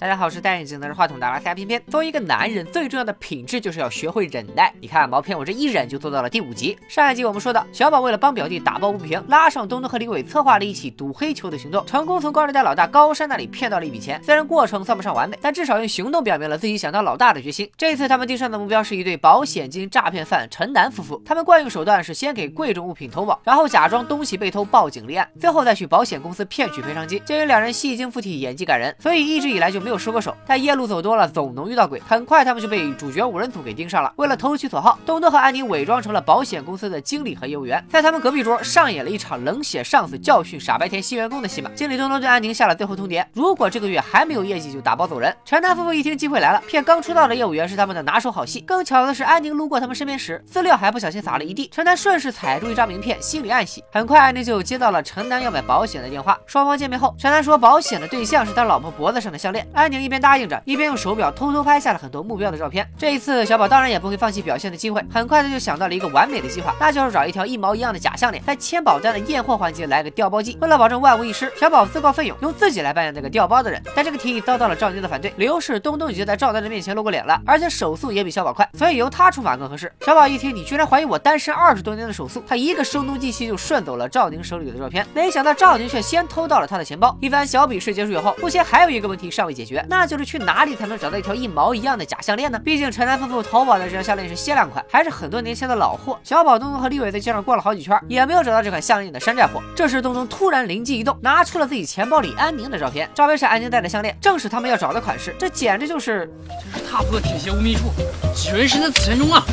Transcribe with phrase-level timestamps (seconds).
[0.00, 1.82] 大家好，我是戴眼镜拿着话筒的拉斯加偏偏。
[1.88, 4.72] 作为一个男人，最重要的品质就是要学会忍耐。
[4.80, 6.78] 你看毛片，我这一忍就做到了第五集。
[6.86, 14.22] 上一集我们说到，小宝为了帮表弟打抱不平，拉上东东和李伟策划了一起赌黑球的行动，成功从高利贷老大高山那里骗到了一笔钱。
[14.22, 17.68] 虽然过程算不上完美，但至少用行动表明了自己想当老大的决心。
[17.76, 21.20] 这次他们盯上的目标是一对保险金诈骗犯陈楠夫妇。
[21.26, 27.20] 他们惯用手段是先给贵重物品投保，然后假装东西被偷报警立案，最后再去保险公司骗取赔偿金。
[27.24, 30.36] 鉴于两人戏精附体，演技感人，所以一直以来就没没有失过手。
[30.46, 31.98] 但夜路走多了，总能遇到鬼。
[32.06, 34.12] 很快，他们就被主角五人组给盯上了。
[34.16, 41.70] 为了投其所好，东东和安妮伪装成了保险公司的经理和业务员，在他们隔壁桌上演了一场冷血上司教训傻白甜新员工的戏码。
[41.74, 45.34] 经理东东对安宁下了最后通牒：如果这个月还没有业绩，就打包走人。
[45.46, 48.60] 陈楠夫妇一听机会来了，骗刚出道的业务员是他们的拿手好戏。
[48.60, 51.70] 更巧的是，安宁路过他们身边时，资料还不小心洒了一地。
[51.72, 53.82] 陈楠顺势踩住一张名片，心里暗喜。
[53.90, 56.38] 很快，安宁就接到了陈楠要买保险的电话。
[56.44, 59.66] 双方见面后，陈楠说保险的对象是他老婆脖子上的项链。
[59.78, 62.84] 安宁一边答应着，一边用手表偷偷拍下了很多目标的照片。
[62.98, 70.58] 这一次，小宝当然也不会放弃表现的机会，很快他就想到了一个完美的计划，那就是找一条一毛一样的假项链，在签保单的验货环节来个调包计。
[70.60, 73.80] 为了保证万无一失，小宝自告奋勇用自己来扮演那个调包的人。
[73.94, 79.92] 但这个提议遭到了赵宁的反对，理由是东东已经在赵丹的面前露过脸了，而且手速也比小宝快，所以由他出马更合适。
[80.00, 85.06] 小宝一听，你居然怀疑我单身二十多年的手速，他一个声东击西就顺走了赵宁手里的照片。
[85.14, 87.16] 没想到赵宁却先偷到了他的钱包。
[87.20, 92.58] 一番小比试结束以后，目前还有一个问题尚未解，那就是去哪里才能找到一条一毛一样的假项链呢？
[92.58, 96.18] 毕竟陈楠夫妇淘宝的这条项链是限量款，还是很多年前的老货。
[96.22, 99.62] 小宝、东东和李伟在街上逛了好几圈，也没有找到这款项链的山寨货。
[99.74, 103.08] 这时，东东突然灵机一动，拿出了自己钱包里安宁的照片。
[103.14, 105.34] 照片是安宁戴的项链，正是他们要找的款式。
[105.38, 106.30] 这简直就是
[106.72, 107.90] 真是踏破铁鞋无觅处，
[108.34, 109.44] 几人身在此山中啊！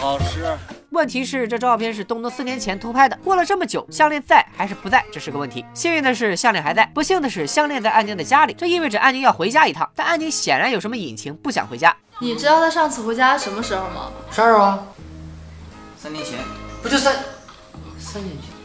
[0.00, 0.56] 老师，
[0.96, 5.62] 问题是这照片是东东四年前偷拍的，过了这么久，项链在还是不在，这是个问题。
[5.74, 9.86] 幸运的是项链还在，不幸的是项链在安宁的家里，这意味着安宁要回家一趟。
[9.94, 11.94] 但安宁显然有什么隐情，不想回家。
[12.18, 14.10] 你知道他上次回家什么时候吗？
[14.30, 14.86] 啥时候啊？
[15.98, 16.38] 三年前，
[16.82, 17.14] 不就三
[17.98, 18.55] 三年前？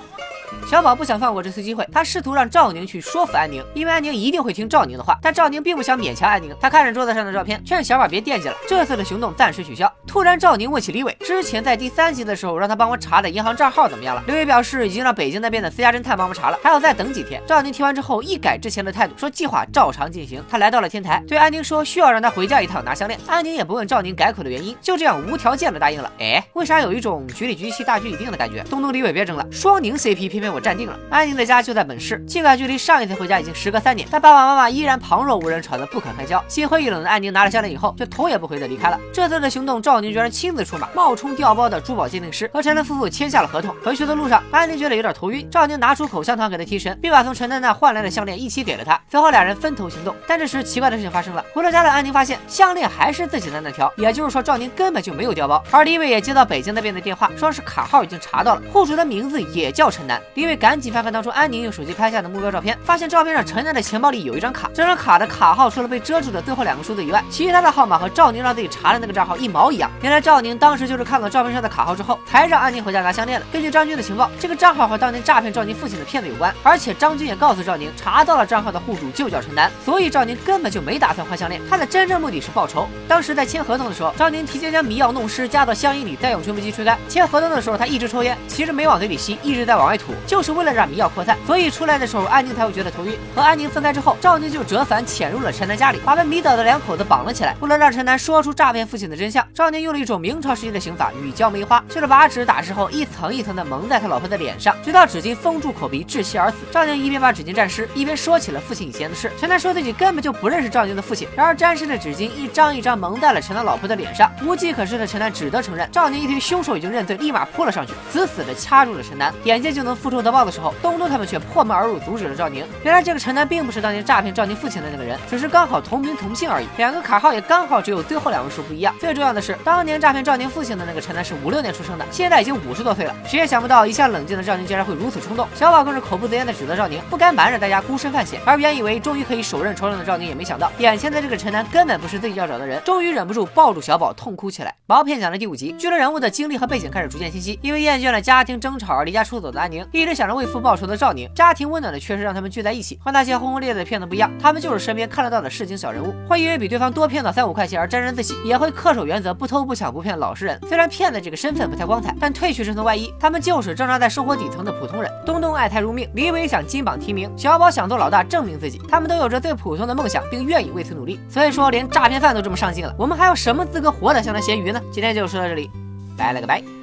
[0.68, 5.18] 小宝不想放过这次机会，他试图让赵宁去说服安宁，因为安宁一定会听赵宁的话。
[5.22, 9.92] 但赵宁并不想勉强安宁，他看着桌子上的照片，劝小宝别惦记了，这次的行动暂时取消。
[10.08, 14.24] 突然，赵宁问起李伟，之前在第三集的时候让他帮我查的银行账号怎么样了？
[14.28, 17.42] 李伟表示已经让北京那边的私家侦探帮忙查了，还要再等几天。
[17.48, 20.44] 赵宁听完之后一改之前的态度，说计划照常进行。
[20.50, 23.20] 他来到了天台，对安宁说需要让他回家一趟拿项链。
[23.28, 26.12] 安宁也不问赵宁改口的原因，就这样无条件的答应了。
[26.20, 28.64] 哎，为啥有一种局里局气大局已定的感觉？
[28.70, 31.00] 东东李伟别争了，双宁 CP 偏偏我站定了。
[31.10, 36.44] 安宁的家就在本市，尽管距离上一次回家已经时隔三年，但爸爸妈妈依然旁若无人，吵得不可开交。
[36.48, 39.00] 心灰意冷的安宁拿了项链以后，就头也不回的离开了。
[39.14, 43.76] 这次的行动，赵宁居然亲自出马，冒充调包的珠宝鉴定师，和陈楠夫妇签下了合同。
[43.84, 49.00] 回去的路上，安宁觉得有点头晕，赵宁拿出口香糖给他提神，并把从陈楠那换来的项链一起给了他。
[49.10, 51.46] 随后两人分头行动，但这时奇怪的事情发生了。
[51.54, 55.64] 回到家的安宁发现项链还是自己的那条，也就是说赵宁根本就没有调包。
[55.70, 60.22] 而李伟也接到北京那边的电话，说是卡号已经查到了，户主的名字也叫陈楠。
[60.34, 69.92] 李伟赶紧翻翻当初安宁用手机拍下的目标照片，发现照片上陈楠的钱包里有一张卡，这张卡的卡号除了被遮住的最后两个数字以外，其他的号码和赵宁让自己查的那个账号一毛一样。
[70.02, 73.46] 原来赵宁当时就是看到照片上的卡号之后，才让安宁回家拿项链的。
[73.52, 82.88] 根据张军的情报，这个账号和当年诈骗赵宁父亲的骗子有关，而且张军也告诉赵宁，查到了账号的户主就叫陈楠，所以赵宁根本就没打算换项链，他的真正目的是报仇。
[83.06, 86.98] 当时在签合同的时候，赵宁提前将迷药弄湿，加到香烟里，再用吹风机吹干。
[87.10, 91.38] 签合同的时候，他一直抽烟，其实没往嘴里吸，一直在往外吐，就是为了让迷药扩散。
[91.46, 93.14] 所以出来的时候，安宁才会觉得头晕。
[93.36, 97.56] 和安宁分开之后，赵宁就折返潜入了陈楠家里，把被迷倒的两口子绑了起来。
[97.60, 106.58] 为了让陈楠说出诈骗父亲的真相，赵宁用了一种明朝时期的刑法——女教梅花，就是把纸打湿后一层一层的蒙在他老婆的脸上，直到纸巾封住口鼻，窒息而死。
[106.72, 109.32] 赵宁一边把纸巾沾湿，一边说起了父亲以前的事。
[109.40, 114.32] 陈楠说自己根本就不认识赵宁的父亲，然而沾湿的纸巾一张一张蒙在了陈楠老婆的脸上。
[114.46, 115.88] 无计可施的陈楠只得承认。
[115.92, 119.34] 赵宁一听凶手已经认罪，立马扑了上去，死死的掐住了陈楠。
[119.44, 122.66] 眼见就能复仇得报的时候，东东他们却破门而入，阻止了赵宁。
[122.84, 126.66] 原来这个陈楠并不是当年诈骗赵宁父亲的那个人，只是刚好同名同姓而已。
[126.78, 128.96] 两个卡号也刚好只有最后两位数不一样。
[129.00, 133.16] 最重要的是，当年诈骗赵宁父亲的那个陈楠是五六年出生的，现在已经五十多岁了。
[133.28, 135.48] 谁也想不到，一向冷静的赵宁竟然会如此冲动。
[135.54, 138.42] 小宝更是口不择言的指责赵宁不该瞒着大家孤身犯险。
[138.44, 142.82] 而原以为终于可以手刃仇人的赵宁，也没想到眼前的这个陈楠根本不是自己要找的人。
[142.84, 144.74] 终于忍不住抱住小宝痛哭起来。
[144.88, 147.60] 毛片讲的第五集，剧中人物的经历和背景开始逐渐清晰。
[147.62, 152.98] 因为厌倦了家庭争吵而离家出走的安宁，一直想着为父报仇的赵宁，家庭温暖的确实让他们聚在一起。
[153.04, 160.60] 和那些轰轰烈烈的骗子不一样，他们就是身边看得到的市井小人物，会因为比对方多骗到三五块钱而沾沾自喜，也会恪守原则，不偷不抢不骗老实人。
[160.68, 165.12] 虽然骗子这个身份不太光彩，但褪去这层外衣，他们就是挣扎在生活底层的普通人。
[165.26, 171.20] 东东爱财如命，李伟想金榜题名，小宝想做老大证明自己，他们都有着最普通的梦想，并愿意为此努力。
[171.28, 174.82] 所以说，连诈骗犯都这么上进了，我们还有什么资格活得像那咸鱼呢？
[174.92, 175.70] 今天就说到这里，
[176.18, 176.81] 拜了个拜。